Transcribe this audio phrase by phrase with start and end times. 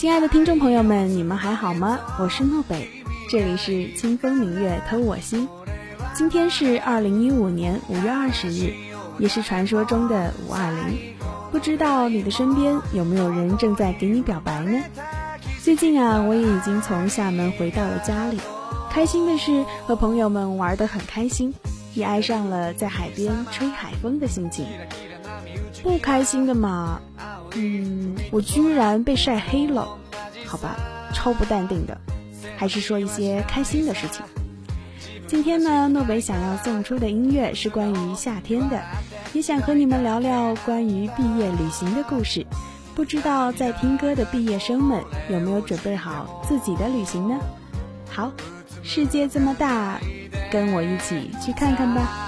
[0.00, 2.00] 亲爱的听众朋友们，你们还好吗？
[2.18, 2.88] 我是诺北，
[3.28, 5.46] 这里是清风明月偷我心。
[6.14, 8.72] 今天是二零一五年五月二十日，
[9.18, 11.14] 也是传说中的五二零。
[11.52, 14.82] 不知道你的身边有没有人正在给你表白呢？
[15.62, 18.40] 最近啊，我也已经从厦门回到了家里，
[18.90, 21.52] 开心的是和朋友们玩得很开心，
[21.92, 24.64] 也爱上了在海边吹海风的心情。
[25.82, 27.02] 不开心的嘛，
[27.54, 29.96] 嗯，我居然被晒黑了，
[30.46, 30.76] 好吧，
[31.12, 31.98] 超不淡定的，
[32.56, 34.24] 还是说一些开心的事情。
[35.26, 38.82] 今天呢，诺北想要送出的音乐是关于夏天的，
[39.32, 42.46] 也想和你们聊聊关于毕业旅行的故事。
[42.94, 47.38] 不知道在听歌的毕业生们有没有准备好自己的旅行呢？
[48.10, 48.32] 好，
[48.82, 50.00] 世界这么大，
[50.50, 52.26] 跟我一起去看看吧。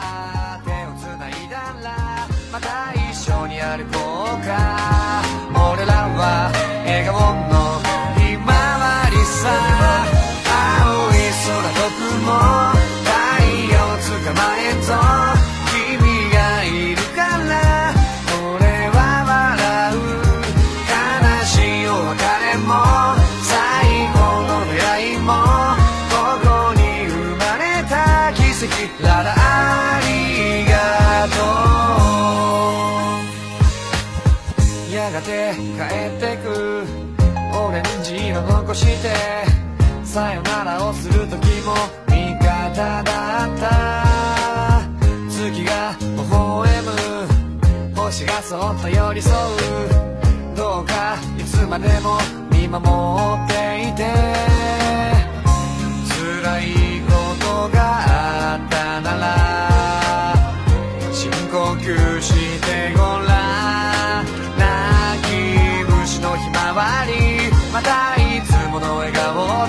[36.16, 36.84] ってく
[37.54, 39.08] オレンジ色残して
[40.04, 41.74] さよならをする時も
[42.08, 44.82] 味方だった。
[45.28, 47.96] 月が微笑む。
[47.96, 49.36] 星がそっと寄り添う。
[50.56, 52.18] どうかいつまでも
[52.50, 52.82] 見守
[53.44, 54.81] っていて。
[67.82, 69.61] またいつもの笑顔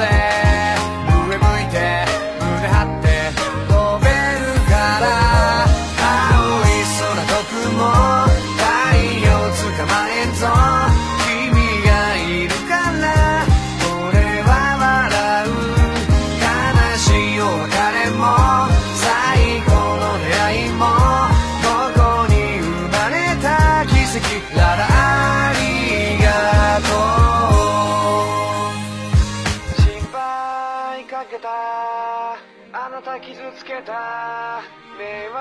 [31.26, 34.62] あなた傷つけた
[35.00, 35.40] 迷惑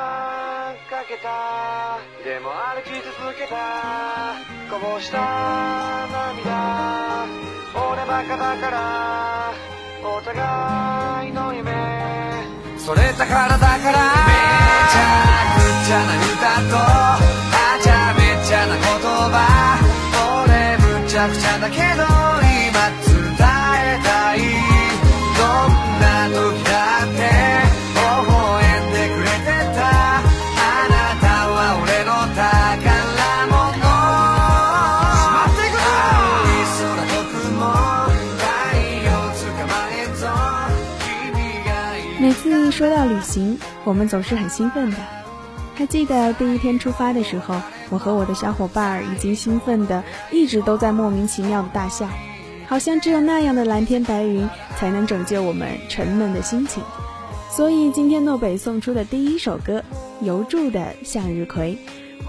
[0.89, 1.99] かけた。
[2.23, 4.39] でも歩き続けた。
[4.71, 5.19] こぼした
[6.07, 7.27] 涙。
[7.75, 9.53] 俺バカだから。
[10.05, 11.73] お互いの夢。
[12.79, 13.81] それだからだから。
[13.81, 14.39] め
[14.87, 15.11] ちゃ
[15.59, 17.19] くちゃな歌とは
[17.83, 18.83] ちゃめちゃな言
[19.33, 19.43] 葉
[20.47, 22.12] 俺むちゃくちゃだけど。
[42.73, 44.97] 说到旅行，我们总是很兴奋的。
[45.75, 47.61] 还记得第一天出发的时候，
[47.91, 52.09] 我和我的小伙伴儿已经兴奋的一直都在莫名其妙的大笑，
[52.67, 56.83] 好像只有那样的蓝天白云才能拯救我们沉闷的心情。
[57.51, 59.85] 所以今天诺北送出的第一首歌
[60.25, 61.77] 《游住的向日葵》，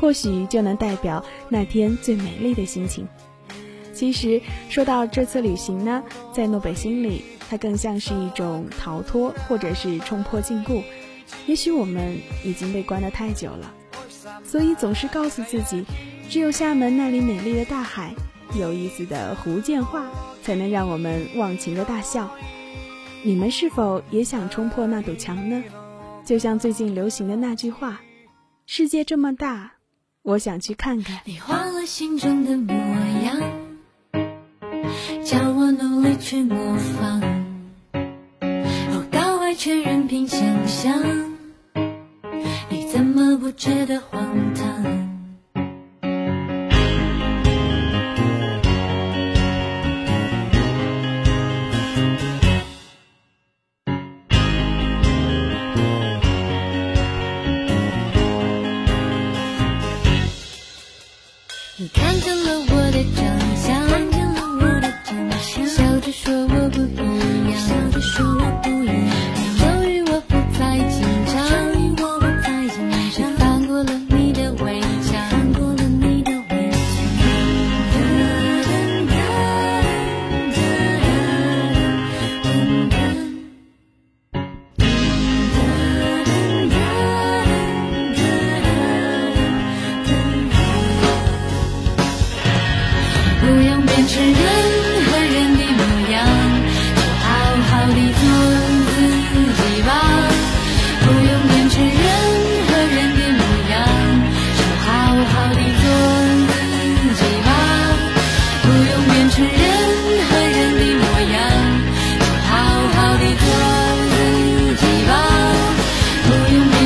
[0.02, 3.08] 或许就能代表那天最美丽的心情。
[3.94, 6.04] 其实说到这次旅行呢，
[6.34, 7.24] 在诺北心里。
[7.54, 10.82] 它更像是一种逃脱，或者是冲破禁锢。
[11.46, 13.72] 也许我们已经被关得太久了，
[14.44, 15.86] 所以总是告诉自己，
[16.28, 18.16] 只有厦门那里美丽的大海、
[18.58, 20.08] 有意思的湖建画，
[20.42, 22.28] 才能让我们忘情的大笑。
[23.22, 25.64] 你们是否也想冲破那堵墙呢？
[26.26, 28.02] 就像最近流行的那句话
[28.66, 29.74] ：“世界这么大，
[30.24, 32.74] 我想去看看。”你换了心中的模
[33.24, 33.40] 样，
[35.24, 37.23] 叫我努力去模仿。
[40.84, 41.02] 想，
[42.70, 44.23] 你怎么不觉得慌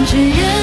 [0.07, 0.56] 只愿。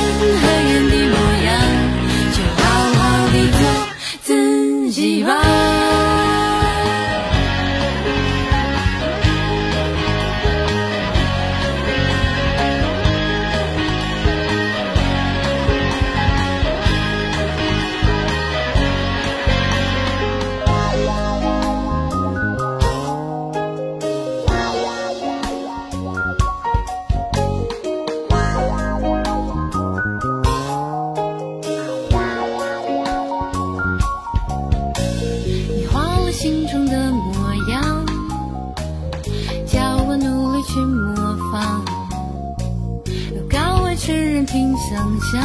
[45.32, 45.42] 想，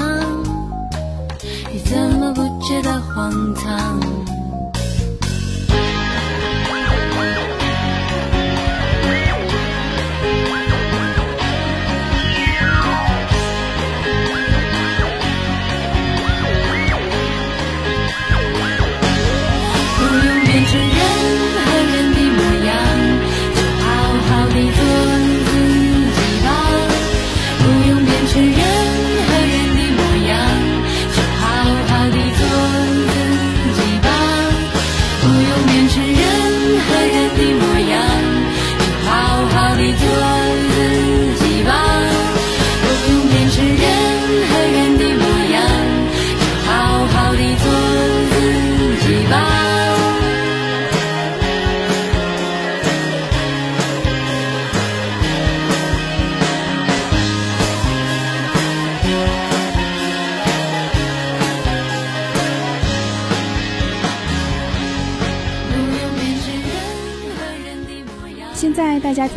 [1.72, 4.19] 你怎么不觉得荒唐？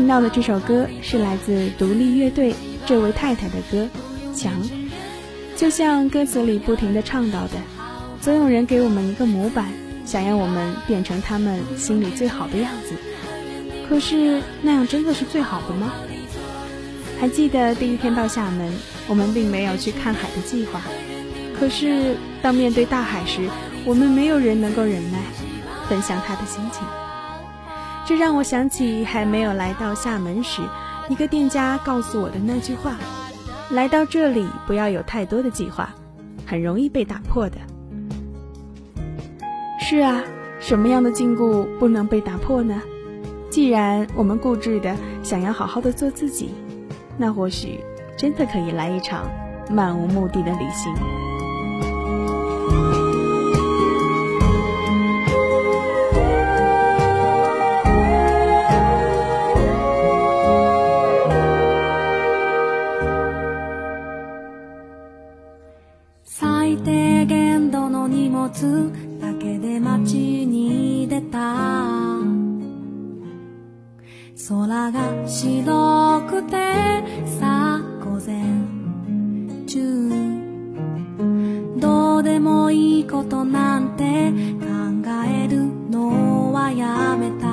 [0.02, 2.52] 听到的这首歌是来自独立乐队
[2.86, 3.88] 这位太太的歌
[4.36, 4.52] 《墙》，
[5.54, 7.50] 就像歌词里不停的倡导的，
[8.20, 9.72] 总有人给我们一个模板，
[10.04, 12.96] 想要我们变成他们心里最好的样子。
[13.88, 15.92] 可是那样真的是最好的吗？
[17.20, 18.72] 还记得第一天到厦门，
[19.06, 20.80] 我们并没有去看海的计划，
[21.56, 23.48] 可是当面对大海时，
[23.84, 25.18] 我们没有人能够忍耐，
[25.88, 26.82] 分享他的心情。
[28.04, 30.60] 这让我想起还没有来到厦门时，
[31.08, 32.96] 一个店家告诉我的那句话：
[33.70, 35.94] 来到这里不要有太多的计划，
[36.44, 37.56] 很容易被打破的。
[39.78, 40.22] 是啊，
[40.58, 42.82] 什么样的禁锢不能被打破呢？
[43.50, 46.50] 既然我们固执的想要好好的做自己，
[47.16, 47.80] 那或许
[48.16, 49.30] 真的可以来一场
[49.70, 51.21] 漫无目的的旅行。
[71.32, 71.92] た。
[74.48, 76.52] 空が白くて
[77.40, 78.36] さ午前
[79.66, 80.10] 中。
[81.80, 84.66] どうでもいいことなんて考
[85.26, 87.50] えるのはやめた。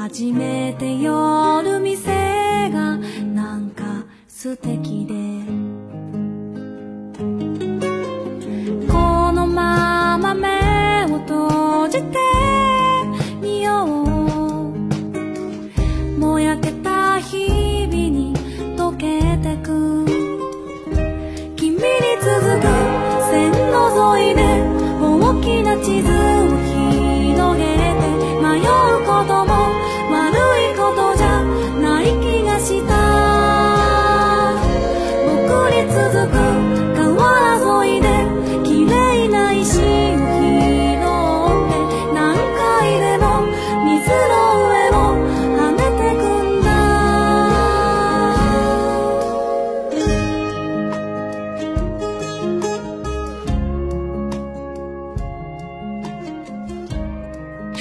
[0.00, 2.96] 初めて寄る店が
[3.34, 5.35] なんか素敵で。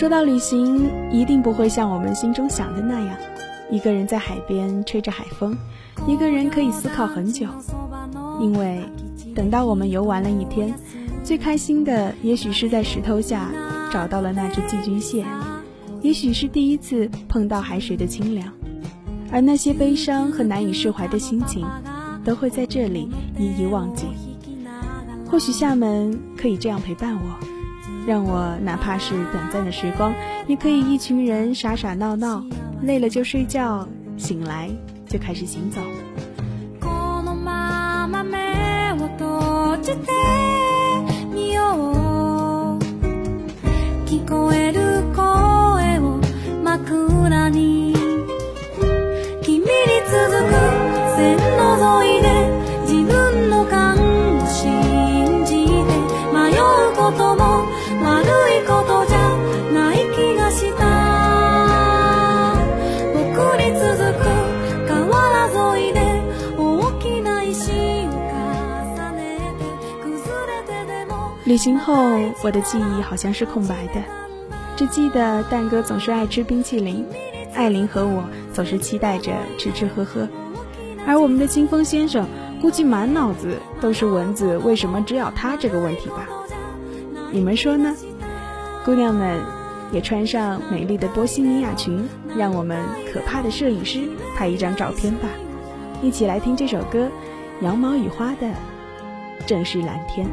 [0.06, 3.18] 说到旅行，一定不会像我们心中想的那样，
[3.72, 5.58] 一个人在海边吹着海风，
[6.08, 7.48] 一个人可以思考很久。
[8.40, 8.84] 因为
[9.34, 10.72] 等到我们游玩了一天，
[11.24, 13.50] 最开心的也许是在石头下
[13.92, 15.26] 找到了那只寄居蟹，
[16.04, 18.54] 也许是第一次碰到海水的清凉，
[19.32, 21.66] 而那些悲伤和难以释怀的心情，
[22.24, 23.10] 都会在这里
[23.40, 24.06] 一一忘记。
[25.28, 27.46] 或许厦门可以这样陪伴我，
[28.08, 30.14] 让我哪怕是短暂的时光，
[30.48, 32.44] 也可以一群人傻傻闹闹，
[32.84, 34.70] 累了就睡觉，醒来
[35.08, 35.82] 就开始行走。
[71.56, 71.94] 旅行后，
[72.44, 74.04] 我的记忆好像是空白的，
[74.76, 77.06] 只记得蛋哥总是爱吃冰淇淋，
[77.54, 80.28] 艾琳和我总是期待着吃吃喝喝，
[81.08, 82.28] 而我们的清风先生
[82.62, 86.28] 估计满脑子都是蚊子为什么只咬他这个问题吧？
[87.32, 87.96] 你们说呢？
[88.84, 89.40] 姑娘们
[89.94, 92.06] 也穿上美丽的波西米亚裙，
[92.38, 92.84] 让我们
[93.14, 94.02] 可怕的摄影师
[94.36, 95.30] 拍一张照片吧！
[96.02, 97.10] 一起来听这首歌
[97.64, 98.54] 《羊毛与花》的
[99.48, 100.28] 正是蓝天。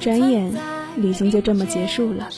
[0.00, 0.52] 转眼，
[0.96, 2.28] 旅行就这么结束了。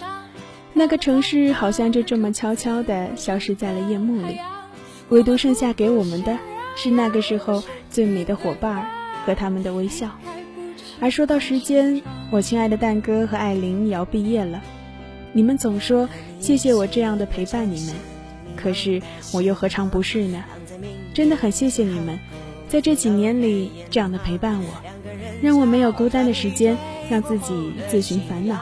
[0.73, 4.39] 那个城市好像就这么悄悄地消失在了夜幕里，
[5.09, 6.37] 唯独剩下给我们的
[6.77, 8.87] 是那个时候最美的伙伴
[9.25, 10.11] 和他们的微笑。
[11.01, 14.61] 而说到时间，我亲爱的蛋哥和艾琳也要毕业了。
[15.33, 16.09] 你们总说
[16.39, 17.95] 谢谢我这样的陪伴你们，
[18.57, 19.01] 可是
[19.33, 20.45] 我又何尝不是呢？
[21.15, 22.19] 真的很谢谢你们，
[22.69, 24.67] 在这几年里这样的陪伴我，
[25.45, 26.77] 让我没有孤单的时间。
[27.11, 28.59] 让自己自寻烦恼。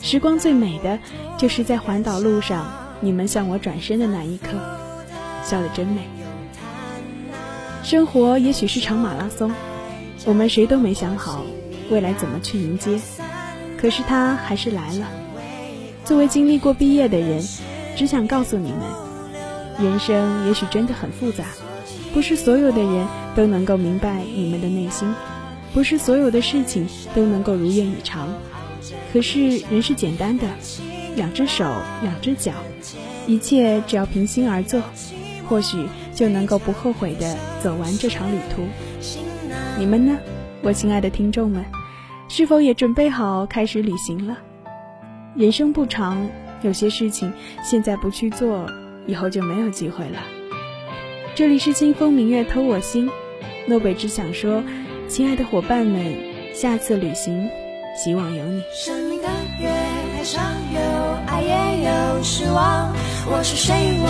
[0.00, 0.98] 时光最美的，
[1.36, 2.66] 就是在环岛路上，
[3.00, 4.48] 你们向我转身的那一刻，
[5.44, 6.00] 笑得真美。
[7.82, 9.52] 生活也许是场马拉松，
[10.24, 11.44] 我们谁都没想好
[11.90, 12.98] 未来怎么去迎接，
[13.76, 15.06] 可是它还是来了。
[16.02, 17.46] 作为经历过毕业的人，
[17.94, 18.80] 只想告诉你们，
[19.78, 21.44] 人生也许真的很复杂，
[22.14, 25.14] 不是所有的人都能够明白你们的内心。
[25.74, 28.32] 不是所有的事情都能够如愿以偿，
[29.12, 30.46] 可是人是简单的，
[31.16, 31.64] 两只手，
[32.00, 32.52] 两只脚，
[33.26, 34.80] 一切只要平心而做，
[35.48, 38.62] 或许就能够不后悔的走完这场旅途。
[39.76, 40.16] 你们呢，
[40.62, 41.64] 我亲爱的听众们，
[42.28, 44.38] 是否也准备好开始旅行了？
[45.34, 46.28] 人生不长，
[46.62, 47.32] 有些事情
[47.64, 48.70] 现在不去做，
[49.08, 50.20] 以后就没有机会了。
[51.34, 53.10] 这里是清风明月偷我心，
[53.66, 54.62] 诺北只想说。
[55.14, 56.12] 亲爱的伙伴们，
[56.52, 57.48] 下次旅行，
[57.96, 58.64] 希望有你。
[58.72, 59.28] 生命的
[59.60, 60.42] 月台上
[60.74, 60.80] 有
[61.28, 62.92] 爱也有失望，
[63.24, 63.72] 我是谁？
[64.02, 64.08] 我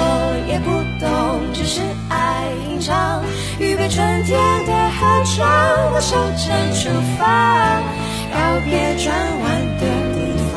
[0.49, 3.23] 也不懂，只是爱吟唱，
[3.61, 5.47] 预备春天的寒窗，
[5.93, 7.83] 我守着出发，
[8.33, 9.45] 告别转弯
[9.77, 9.85] 的
[10.15, 10.17] 地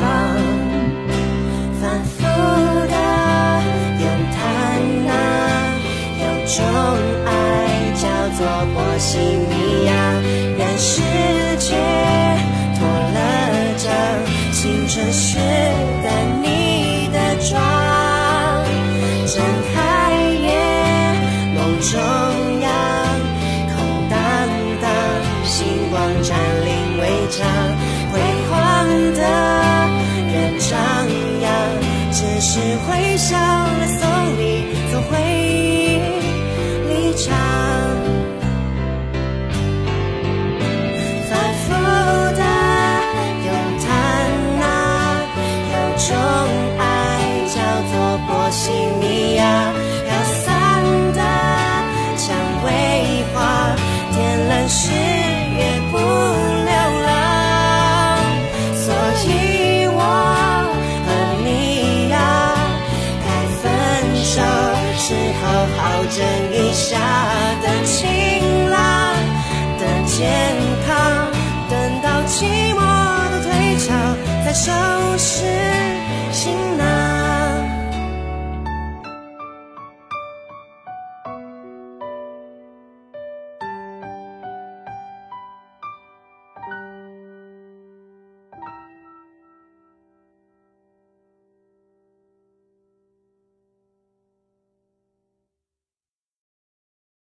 [1.78, 2.24] 反复
[2.88, 2.96] 的
[4.00, 4.40] 咏叹
[5.04, 5.12] 那
[6.24, 6.56] 有种
[8.38, 9.92] 做波西米亚。
[10.80, 11.02] 世
[11.58, 11.74] 界
[12.78, 13.18] 脱了
[13.76, 13.90] 妆，
[14.52, 15.36] 青春时
[16.04, 16.06] 的
[16.40, 17.18] 你的
[17.50, 17.60] 妆，
[19.26, 19.42] 睁
[19.74, 19.76] 开
[20.40, 20.46] 眼，
[21.52, 21.98] 梦中
[22.60, 22.70] 央，
[23.74, 23.76] 空
[24.08, 24.16] 荡
[24.80, 24.86] 荡，
[25.44, 27.44] 星光占领围墙，
[28.12, 29.20] 辉煌的
[30.32, 30.78] 人张
[31.42, 31.50] 扬，
[32.12, 33.36] 只是微笑
[66.78, 66.96] 下
[67.60, 69.12] 的晴朗
[69.80, 70.30] 的健
[70.86, 71.28] 康，
[71.68, 72.78] 等到寂寞
[73.32, 74.70] 的退场，再收
[75.18, 75.67] 拾。